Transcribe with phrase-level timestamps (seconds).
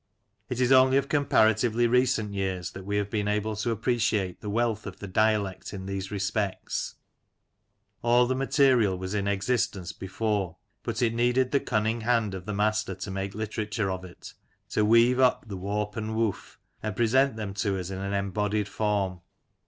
[0.49, 4.49] It is only of comparatively recent years that we have been able to appreciate the
[4.49, 6.95] wealth of the dialect in these respects.
[8.01, 12.51] All the material was in existence before, but it needed the cunning hand of the
[12.53, 14.33] master to make literature of it;
[14.69, 18.67] to weave up the warp and woof, and present them to us in an embodied
[18.67, 19.21] form.